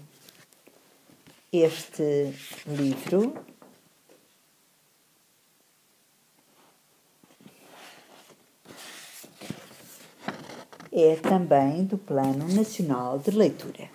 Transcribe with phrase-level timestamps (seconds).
[1.52, 2.32] Este
[2.66, 3.34] livro
[11.00, 13.88] é também do Plano Nacional de Leitura.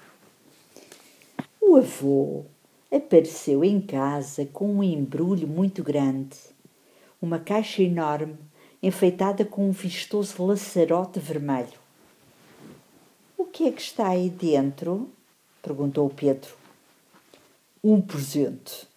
[1.59, 2.45] O avô
[2.89, 6.37] apareceu em casa com um embrulho muito grande,
[7.21, 8.37] uma caixa enorme
[8.81, 11.77] enfeitada com um vistoso laçarote vermelho.
[13.37, 15.09] O que é que está aí dentro?
[15.61, 16.55] perguntou Pedro.
[17.83, 18.87] Um presente,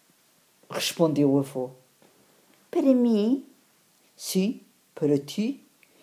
[0.70, 1.70] respondeu o avô.
[2.70, 3.44] Para mim?
[4.16, 4.60] Sim,
[4.94, 5.60] para ti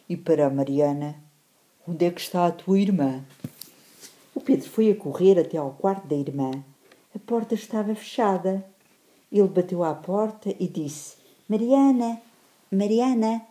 [0.10, 1.24] e para a Mariana.
[1.86, 3.22] Onde é que está a tua irmã?
[4.34, 6.52] O Pedro foi a correr até ao quarto da irmã.
[7.14, 8.64] A porta estava fechada.
[9.30, 12.22] Ele bateu à porta e disse: Mariana,
[12.72, 13.42] Mariana,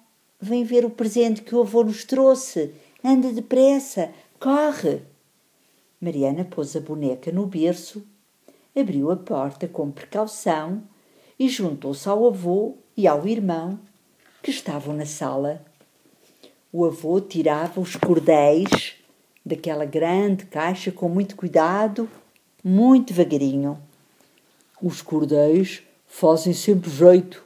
[0.40, 2.72] vem ver o presente que o avô nos trouxe.
[3.04, 4.10] Anda depressa,
[4.40, 5.02] corre.
[6.00, 8.02] Mariana pôs a boneca no berço,
[8.74, 10.82] abriu a porta com precaução
[11.38, 13.78] e juntou-se ao avô e ao irmão
[14.42, 15.62] que estavam na sala
[16.72, 18.94] o avô tirava os cordéis
[19.44, 22.08] daquela grande caixa com muito cuidado,
[22.64, 23.78] muito devagarinho.
[24.80, 27.44] Os cordéis fazem sempre jeito,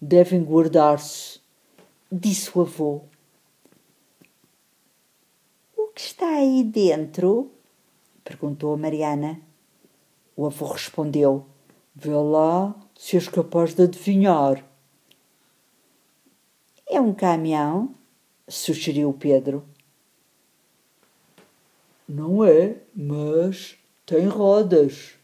[0.00, 1.40] devem guardar-se,
[2.10, 3.02] disse o avô.
[5.76, 7.50] O que está aí dentro?
[8.22, 9.40] perguntou a Mariana.
[10.36, 11.46] O avô respondeu:
[11.96, 14.64] Vê lá se és capaz de adivinhar.
[16.88, 17.97] É um caminhão?
[18.48, 19.64] Sugeriu Pedro.
[22.08, 25.14] Não é, mas tem rodas.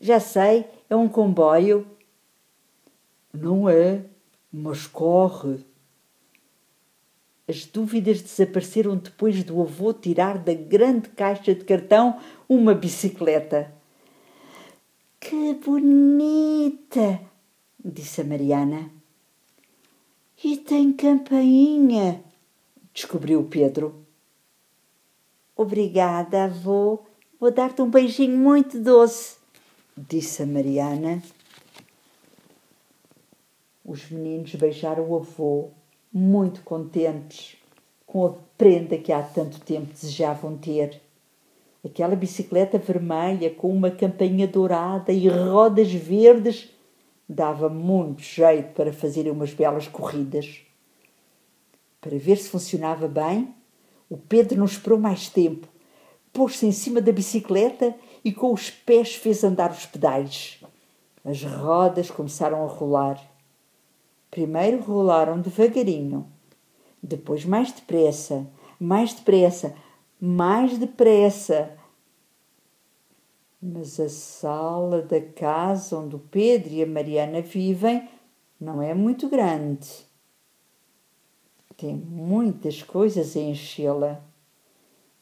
[0.00, 1.86] Já sei, é um comboio.
[3.32, 4.02] Não é,
[4.50, 5.58] mas corre.
[7.48, 12.18] As dúvidas desapareceram depois do avô tirar da grande caixa de cartão
[12.48, 13.72] uma bicicleta.
[15.20, 17.20] Que bonita!
[17.84, 18.95] disse a Mariana.
[20.44, 22.22] E tem campainha,
[22.92, 24.04] descobriu Pedro.
[25.56, 27.00] Obrigada, avô.
[27.40, 29.36] Vou dar-te um beijinho muito doce,
[29.96, 31.22] disse a Mariana.
[33.82, 35.70] Os meninos beijaram o avô,
[36.12, 37.56] muito contentes
[38.06, 41.00] com a prenda que há tanto tempo desejavam ter.
[41.82, 46.75] Aquela bicicleta vermelha com uma campainha dourada e rodas verdes
[47.28, 50.60] dava muito jeito para fazer umas belas corridas.
[52.00, 53.54] Para ver se funcionava bem,
[54.08, 55.66] o Pedro não esperou mais tempo.
[56.32, 57.94] Pôs-se em cima da bicicleta
[58.24, 60.60] e com os pés fez andar os pedais.
[61.24, 63.20] As rodas começaram a rolar.
[64.30, 66.26] Primeiro rolaram devagarinho,
[67.02, 68.46] depois mais depressa,
[68.78, 69.74] mais depressa,
[70.20, 71.70] mais depressa,
[73.66, 78.08] mas a sala da casa onde o Pedro e a Mariana vivem
[78.60, 79.88] não é muito grande.
[81.76, 84.20] Tem muitas coisas a enchê-la.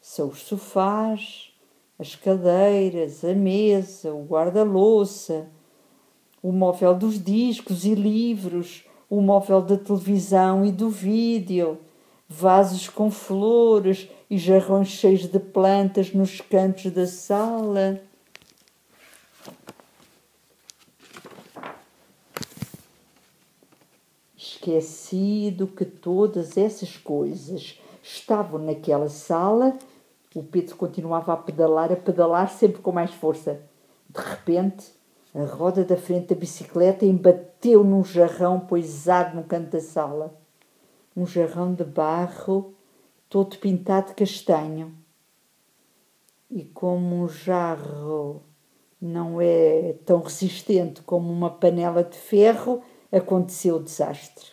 [0.00, 1.52] São os sofás,
[1.98, 5.48] as cadeiras, a mesa, o guarda-louça,
[6.42, 11.78] o móvel dos discos e livros, o móvel da televisão e do vídeo,
[12.28, 18.02] vasos com flores e jarrões cheios de plantas nos cantos da sala.
[24.54, 29.76] Esquecido que todas essas coisas estavam naquela sala,
[30.32, 33.60] o Pedro continuava a pedalar, a pedalar sempre com mais força.
[34.08, 34.92] De repente,
[35.34, 40.32] a roda da frente da bicicleta embateu num jarrão poisado no canto da sala.
[41.16, 42.74] Um jarrão de barro,
[43.28, 44.94] todo pintado de castanho.
[46.48, 48.40] E como um jarro
[49.00, 52.82] não é tão resistente como uma panela de ferro,
[53.16, 54.46] aconteceu o desastre.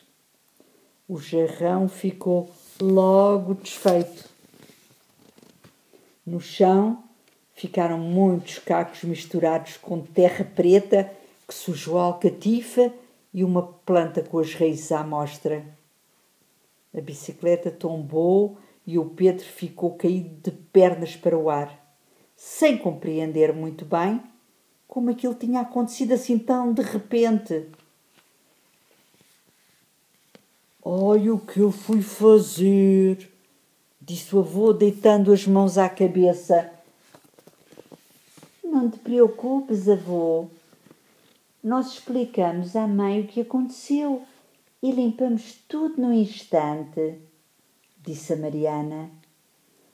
[1.08, 2.50] O jarrão ficou
[2.82, 4.30] logo desfeito.
[6.26, 7.04] No chão
[7.54, 11.12] ficaram muitos cacos misturados com terra preta
[11.48, 12.94] que sujou a alcatifa
[13.34, 15.66] e uma planta com as raízes à mostra.
[16.96, 21.96] A bicicleta tombou e o Pedro ficou caído de pernas para o ar,
[22.36, 24.22] sem compreender muito bem
[24.88, 27.66] como aquilo tinha acontecido assim tão de repente.
[30.84, 33.32] Ai, o que eu fui fazer?
[34.02, 36.72] Disse o avô, deitando as mãos à cabeça.
[38.64, 40.48] Não te preocupes, avô.
[41.64, 44.24] Nós explicamos à mãe o que aconteceu
[44.82, 47.20] e limpamos tudo no instante,
[48.04, 49.12] disse a Mariana.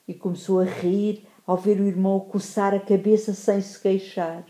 [0.07, 4.45] E começou a rir ao ver o irmão coçar a cabeça sem se queixar.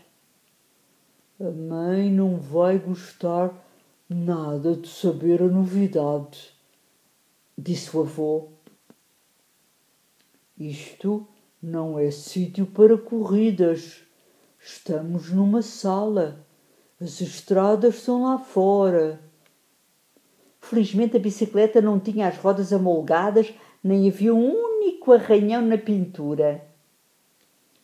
[1.40, 3.52] A mãe não vai gostar
[4.08, 6.54] nada de saber a novidade,
[7.56, 8.48] disse o avô.
[10.56, 11.28] Isto
[11.62, 14.02] não é sítio para corridas.
[14.58, 16.44] Estamos numa sala.
[17.00, 19.20] As estradas são lá fora.
[20.60, 23.52] Felizmente a bicicleta não tinha as rodas amolgadas,
[23.84, 26.66] nem havia um único arranhão na pintura.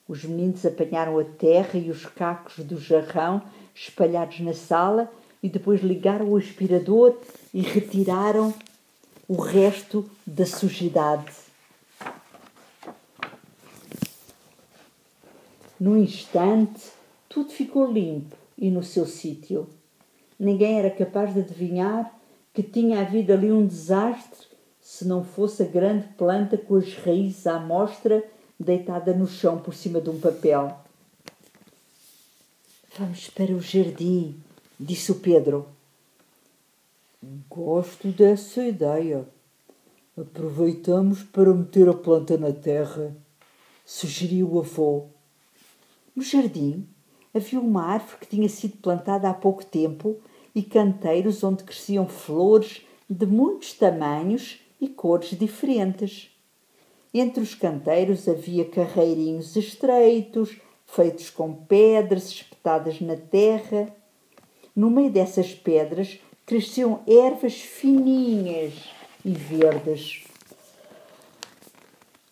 [0.09, 3.43] Os meninos apanharam a terra e os cacos do jarrão
[3.75, 5.11] espalhados na sala
[5.44, 7.19] e depois ligaram o aspirador
[7.52, 8.55] e retiraram
[9.29, 11.31] o resto da sujidade.
[15.79, 16.81] No instante,
[17.29, 19.69] tudo ficou limpo e no seu sítio.
[20.41, 22.11] Ninguém era capaz de adivinhar
[22.55, 24.46] que tinha havido ali um desastre
[24.81, 28.25] se não fosse a grande planta com as raízes à mostra
[28.58, 30.75] deitada no chão por cima de um papel.
[32.99, 34.43] Vamos para o jardim,
[34.79, 35.67] disse o Pedro.
[37.49, 39.26] Gosto dessa ideia.
[40.17, 43.17] Aproveitamos para meter a planta na terra,
[43.85, 45.06] sugeriu o avô.
[46.15, 46.87] No jardim
[47.35, 50.17] havia uma árvore que tinha sido plantada há pouco tempo
[50.55, 56.31] e canteiros onde cresciam flores de muitos tamanhos e cores diferentes.
[57.12, 60.56] Entre os canteiros havia carreirinhos estreitos,
[60.87, 63.93] feitos com pedras espetadas na terra.
[64.75, 68.75] No meio dessas pedras cresciam ervas fininhas
[69.25, 70.25] e verdes.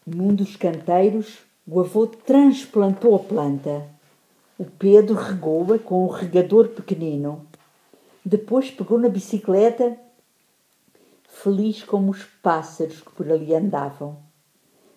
[0.04, 3.88] Num dos canteiros, o avô transplantou a planta.
[4.58, 7.46] O Pedro regou-a com um regador pequenino.
[8.24, 9.96] Depois pegou na bicicleta,
[11.28, 14.18] feliz como os pássaros que por ali andavam.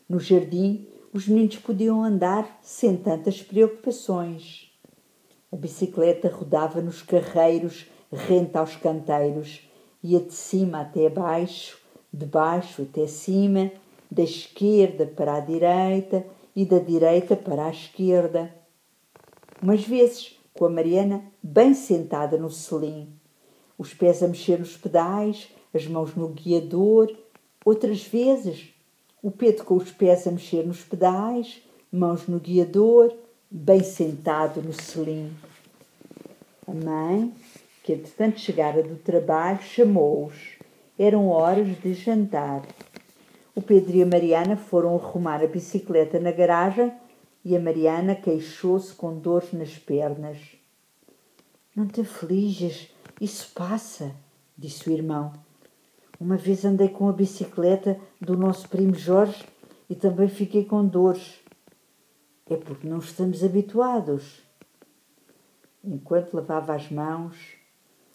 [0.09, 4.74] No jardim, os meninos podiam andar sem tantas preocupações.
[5.55, 9.61] A bicicleta rodava nos carreiros rente aos canteiros,
[10.03, 11.79] ia de cima até baixo,
[12.11, 13.71] de baixo até cima,
[14.11, 18.53] da esquerda para a direita e da direita para a esquerda.
[19.63, 23.17] Umas vezes, com a Mariana bem sentada no selim,
[23.77, 27.15] os pés a mexer nos pedais, as mãos no guiador,
[27.63, 28.73] outras vezes
[29.23, 33.15] o Pedro com os pés a mexer nos pedais, mãos no guiador,
[33.57, 35.33] bem sentado no selim.
[36.67, 37.33] A mãe,
[37.83, 40.57] que entretanto chegara do trabalho, chamou-os.
[40.99, 42.63] Eram horas de jantar.
[43.55, 46.91] O Pedro e a Mariana foram arrumar a bicicleta na garagem
[47.45, 50.37] e a Mariana queixou-se com dores nas pernas.
[51.73, 52.89] Não te afliges,
[53.21, 54.11] isso passa,
[54.57, 55.31] disse o irmão.
[56.19, 59.45] Uma vez andei com a bicicleta do nosso primo Jorge
[59.89, 61.44] e também fiquei com dores.
[62.49, 64.41] É porque não estamos habituados.
[65.83, 67.35] Enquanto lavava as mãos,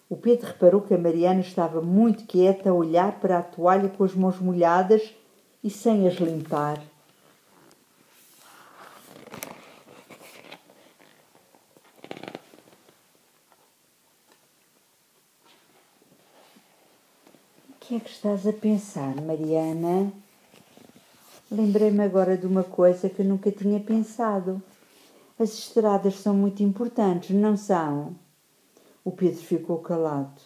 [0.09, 4.03] o Pedro reparou que a Mariana estava muito quieta a olhar para a toalha com
[4.03, 5.13] as mãos molhadas
[5.63, 6.81] e sem as limpar.
[17.91, 20.13] que é que estás a pensar, Mariana?
[21.53, 24.63] Lembrei-me agora de uma coisa que nunca tinha pensado.
[25.37, 28.15] As estradas são muito importantes, não são?
[29.03, 30.41] O Pedro ficou calado.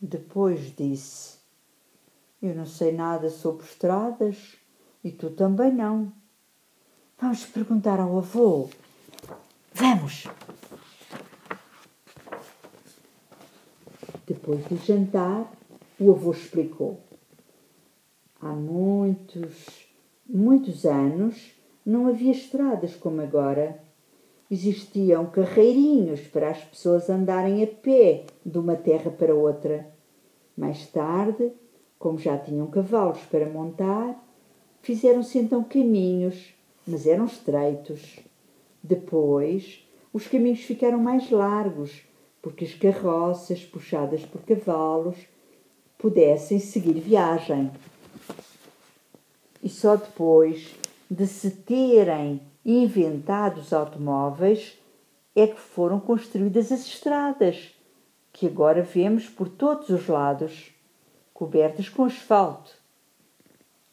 [0.00, 1.36] Depois disse:
[2.40, 4.56] Eu não sei nada sobre estradas
[5.04, 6.10] e tu também não.
[7.20, 8.70] Vamos perguntar ao avô.
[9.74, 10.24] Vamos!
[14.26, 15.52] Depois do jantar,
[15.98, 17.02] o avô explicou.
[18.40, 19.79] Há muitos,
[20.32, 21.52] muitos anos
[21.84, 23.82] não havia estradas como agora.
[24.50, 29.86] Existiam carreirinhos para as pessoas andarem a pé de uma terra para outra.
[30.56, 31.52] Mais tarde,
[31.98, 34.18] como já tinham cavalos para montar,
[34.82, 36.54] fizeram-se então caminhos,
[36.86, 38.20] mas eram estreitos.
[38.82, 42.02] Depois, os caminhos ficaram mais largos,
[42.42, 45.16] porque as carroças, puxadas por cavalos,
[45.98, 47.70] pudessem seguir viagem.
[49.62, 50.74] E só depois
[51.10, 54.78] de se terem inventado os automóveis
[55.34, 57.74] é que foram construídas as estradas,
[58.32, 60.72] que agora vemos por todos os lados.
[61.32, 62.70] cobertas com asfalto.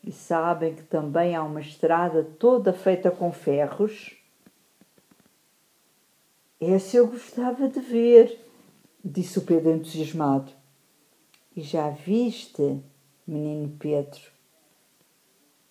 [0.03, 4.17] E sabem que também há uma estrada toda feita com ferros?
[6.59, 8.37] Essa eu gostava de ver,
[9.03, 10.51] disse o Pedro entusiasmado.
[11.55, 12.81] E já viste,
[13.25, 14.36] menino Pedro?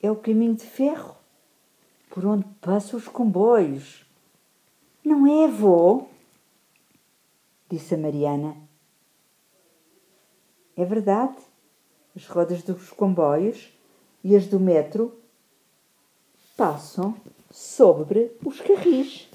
[0.06, 1.16] É o caminho de ferro
[2.10, 4.06] por onde passam os comboios.
[5.04, 6.06] Não é, avô?
[7.68, 8.56] Disse a Mariana.
[10.76, 11.34] É verdade.
[12.14, 13.76] As rodas dos comboios
[14.22, 15.20] e as do metro
[16.56, 17.16] passam
[17.50, 19.28] sobre os carris.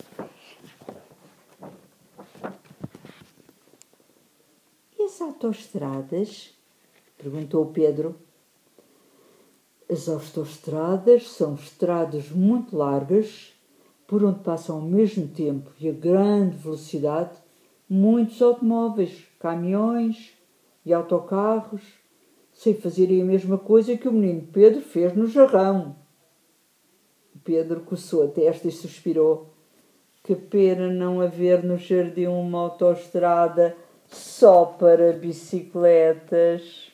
[4.97, 6.53] E as autoestradas?
[7.17, 8.17] perguntou Pedro.
[9.91, 13.51] As autoestradas são estradas muito largas
[14.07, 17.31] por onde passam ao mesmo tempo e a grande velocidade
[17.89, 20.31] muitos automóveis, caminhões
[20.85, 21.81] e autocarros,
[22.53, 25.93] sem fazerem a mesma coisa que o menino Pedro fez no jarrão.
[27.43, 29.49] Pedro coçou a testa e suspirou.
[30.23, 33.75] Que pena não haver no jardim uma autoestrada
[34.07, 36.93] só para bicicletas.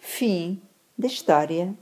[0.00, 0.60] Fim
[0.96, 1.74] da história.